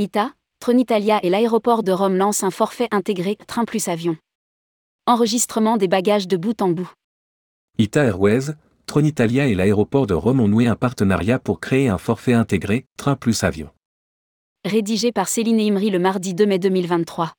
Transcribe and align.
ITA, 0.00 0.32
Tronitalia 0.60 1.20
et 1.22 1.28
l'aéroport 1.28 1.82
de 1.82 1.92
Rome 1.92 2.16
lancent 2.16 2.44
un 2.44 2.50
forfait 2.50 2.88
intégré 2.90 3.36
train 3.46 3.66
plus 3.66 3.88
avion. 3.88 4.16
Enregistrement 5.06 5.76
des 5.76 5.88
bagages 5.88 6.26
de 6.26 6.38
bout 6.38 6.62
en 6.62 6.70
bout. 6.70 6.90
ITA 7.76 8.04
Airways, 8.04 8.54
Tronitalia 8.86 9.46
et 9.46 9.54
l'aéroport 9.54 10.06
de 10.06 10.14
Rome 10.14 10.40
ont 10.40 10.48
noué 10.48 10.66
un 10.66 10.74
partenariat 10.74 11.38
pour 11.38 11.60
créer 11.60 11.90
un 11.90 11.98
forfait 11.98 12.32
intégré 12.32 12.86
train 12.96 13.14
plus 13.14 13.44
avion. 13.44 13.68
Rédigé 14.64 15.12
par 15.12 15.28
Céline 15.28 15.60
Imri 15.60 15.90
le 15.90 15.98
mardi 15.98 16.32
2 16.32 16.46
mai 16.46 16.58
2023. 16.58 17.34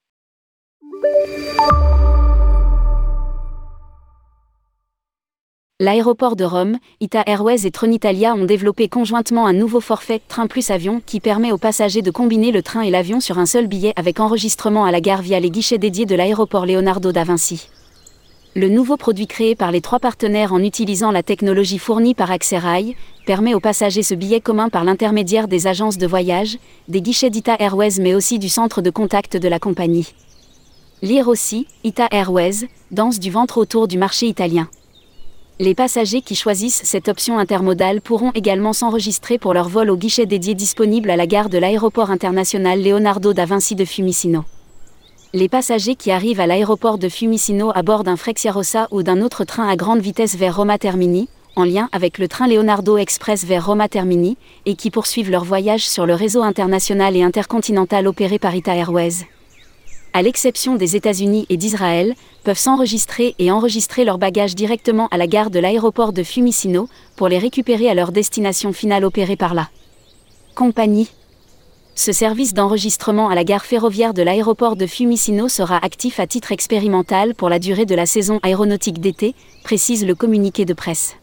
L'aéroport 5.81 6.35
de 6.35 6.43
Rome, 6.43 6.77
Ita 6.99 7.23
Airways 7.25 7.65
et 7.65 7.71
Tronitalia 7.71 8.35
ont 8.35 8.45
développé 8.45 8.87
conjointement 8.87 9.47
un 9.47 9.53
nouveau 9.53 9.79
forfait 9.79 10.21
Train 10.27 10.45
Plus 10.45 10.69
Avion 10.69 11.01
qui 11.03 11.19
permet 11.19 11.51
aux 11.51 11.57
passagers 11.57 12.03
de 12.03 12.11
combiner 12.11 12.51
le 12.51 12.61
train 12.61 12.81
et 12.81 12.91
l'avion 12.91 13.19
sur 13.19 13.39
un 13.39 13.47
seul 13.47 13.65
billet 13.65 13.91
avec 13.95 14.19
enregistrement 14.19 14.85
à 14.85 14.91
la 14.91 15.01
gare 15.01 15.23
via 15.23 15.39
les 15.39 15.49
guichets 15.49 15.79
dédiés 15.79 16.05
de 16.05 16.13
l'aéroport 16.13 16.67
Leonardo 16.67 17.11
da 17.11 17.23
Vinci. 17.23 17.67
Le 18.55 18.69
nouveau 18.69 18.95
produit 18.95 19.25
créé 19.25 19.55
par 19.55 19.71
les 19.71 19.81
trois 19.81 19.97
partenaires 19.97 20.53
en 20.53 20.59
utilisant 20.59 21.09
la 21.09 21.23
technologie 21.23 21.79
fournie 21.79 22.13
par 22.13 22.29
Axerail 22.29 22.95
permet 23.25 23.55
aux 23.55 23.59
passagers 23.59 24.03
ce 24.03 24.13
billet 24.13 24.39
commun 24.39 24.69
par 24.69 24.83
l'intermédiaire 24.83 25.47
des 25.47 25.65
agences 25.65 25.97
de 25.97 26.05
voyage, 26.05 26.59
des 26.89 27.01
guichets 27.01 27.31
d'Ita 27.31 27.55
Airways 27.57 27.99
mais 27.99 28.13
aussi 28.13 28.37
du 28.37 28.49
centre 28.49 28.83
de 28.83 28.91
contact 28.91 29.35
de 29.35 29.47
la 29.47 29.57
compagnie. 29.57 30.13
Lire 31.01 31.27
aussi, 31.27 31.65
Ita 31.83 32.07
Airways, 32.11 32.67
danse 32.91 33.19
du 33.19 33.31
ventre 33.31 33.57
autour 33.57 33.87
du 33.87 33.97
marché 33.97 34.27
italien. 34.27 34.69
Les 35.61 35.75
passagers 35.75 36.21
qui 36.23 36.33
choisissent 36.33 36.81
cette 36.85 37.07
option 37.07 37.37
intermodale 37.37 38.01
pourront 38.01 38.31
également 38.33 38.73
s'enregistrer 38.73 39.37
pour 39.37 39.53
leur 39.53 39.69
vol 39.69 39.91
au 39.91 39.95
guichet 39.95 40.25
dédié 40.25 40.55
disponible 40.55 41.11
à 41.11 41.15
la 41.15 41.27
gare 41.27 41.49
de 41.49 41.59
l'aéroport 41.59 42.09
international 42.09 42.81
Leonardo 42.81 43.31
da 43.31 43.45
Vinci 43.45 43.75
de 43.75 43.85
Fiumicino. 43.85 44.43
Les 45.35 45.49
passagers 45.49 45.93
qui 45.93 46.09
arrivent 46.09 46.39
à 46.39 46.47
l'aéroport 46.47 46.97
de 46.97 47.07
Fiumicino 47.09 47.71
à 47.75 47.83
bord 47.83 48.03
d'un 48.03 48.15
Frexiarossa 48.15 48.87
ou 48.89 49.03
d'un 49.03 49.21
autre 49.21 49.43
train 49.43 49.69
à 49.69 49.75
grande 49.75 50.01
vitesse 50.01 50.35
vers 50.35 50.55
Roma 50.55 50.79
Termini, 50.79 51.29
en 51.55 51.63
lien 51.63 51.89
avec 51.91 52.17
le 52.17 52.27
train 52.27 52.47
Leonardo 52.47 52.97
Express 52.97 53.45
vers 53.45 53.63
Roma 53.63 53.87
Termini, 53.87 54.37
et 54.65 54.73
qui 54.73 54.89
poursuivent 54.89 55.29
leur 55.29 55.43
voyage 55.43 55.87
sur 55.87 56.07
le 56.07 56.15
réseau 56.15 56.41
international 56.41 57.15
et 57.15 57.21
intercontinental 57.21 58.07
opéré 58.07 58.39
par 58.39 58.55
Ita 58.55 58.75
Airways 58.75 59.27
à 60.13 60.21
l'exception 60.21 60.75
des 60.75 60.95
États-Unis 60.95 61.45
et 61.49 61.57
d'Israël, 61.57 62.15
peuvent 62.43 62.57
s'enregistrer 62.57 63.35
et 63.39 63.51
enregistrer 63.51 64.03
leurs 64.03 64.17
bagages 64.17 64.55
directement 64.55 65.07
à 65.09 65.17
la 65.17 65.27
gare 65.27 65.51
de 65.51 65.59
l'aéroport 65.59 66.13
de 66.13 66.23
Fumicino 66.23 66.89
pour 67.15 67.27
les 67.27 67.37
récupérer 67.37 67.89
à 67.89 67.93
leur 67.93 68.11
destination 68.11 68.73
finale 68.73 69.05
opérée 69.05 69.35
par 69.35 69.53
la 69.53 69.69
compagnie. 70.55 71.09
Ce 71.95 72.11
service 72.11 72.53
d'enregistrement 72.53 73.29
à 73.29 73.35
la 73.35 73.43
gare 73.43 73.65
ferroviaire 73.65 74.13
de 74.13 74.23
l'aéroport 74.23 74.75
de 74.75 74.87
Fumicino 74.87 75.47
sera 75.47 75.77
actif 75.77 76.19
à 76.19 76.27
titre 76.27 76.51
expérimental 76.51 77.35
pour 77.35 77.49
la 77.49 77.59
durée 77.59 77.85
de 77.85 77.95
la 77.95 78.05
saison 78.05 78.39
aéronautique 78.43 78.99
d'été, 78.99 79.35
précise 79.63 80.05
le 80.05 80.15
communiqué 80.15 80.65
de 80.65 80.73
presse. 80.73 81.15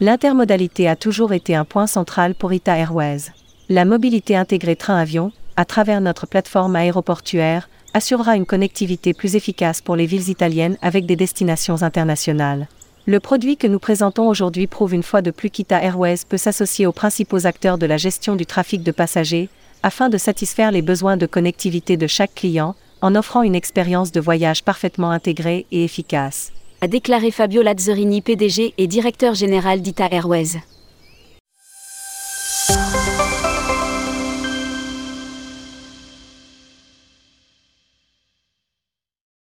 L'intermodalité 0.00 0.88
a 0.88 0.96
toujours 0.96 1.32
été 1.32 1.54
un 1.54 1.64
point 1.64 1.86
central 1.86 2.34
pour 2.34 2.52
Ita 2.52 2.76
Airways. 2.76 3.32
La 3.68 3.84
mobilité 3.84 4.36
intégrée 4.36 4.76
train-avion, 4.76 5.32
à 5.56 5.64
travers 5.64 6.00
notre 6.00 6.26
plateforme 6.26 6.76
aéroportuaire, 6.76 7.68
assurera 7.96 8.36
une 8.36 8.44
connectivité 8.44 9.14
plus 9.14 9.36
efficace 9.36 9.80
pour 9.80 9.96
les 9.96 10.04
villes 10.04 10.28
italiennes 10.28 10.76
avec 10.82 11.06
des 11.06 11.16
destinations 11.16 11.82
internationales. 11.82 12.68
Le 13.06 13.20
produit 13.20 13.56
que 13.56 13.66
nous 13.66 13.78
présentons 13.78 14.28
aujourd'hui 14.28 14.66
prouve 14.66 14.92
une 14.92 15.02
fois 15.02 15.22
de 15.22 15.30
plus 15.30 15.48
qu'Ita 15.48 15.82
Airways 15.82 16.18
peut 16.28 16.36
s'associer 16.36 16.86
aux 16.86 16.92
principaux 16.92 17.46
acteurs 17.46 17.78
de 17.78 17.86
la 17.86 17.96
gestion 17.96 18.36
du 18.36 18.44
trafic 18.44 18.82
de 18.82 18.92
passagers, 18.92 19.48
afin 19.82 20.10
de 20.10 20.18
satisfaire 20.18 20.72
les 20.72 20.82
besoins 20.82 21.16
de 21.16 21.24
connectivité 21.24 21.96
de 21.96 22.06
chaque 22.06 22.34
client, 22.34 22.74
en 23.00 23.14
offrant 23.14 23.42
une 23.42 23.54
expérience 23.54 24.12
de 24.12 24.20
voyage 24.20 24.62
parfaitement 24.62 25.10
intégrée 25.10 25.64
et 25.72 25.82
efficace. 25.82 26.52
A 26.82 26.88
déclaré 26.88 27.30
Fabio 27.30 27.62
Lazzarini, 27.62 28.20
PDG 28.20 28.74
et 28.76 28.86
directeur 28.86 29.32
général 29.32 29.80
d'Ita 29.80 30.06
Airways. 30.10 30.60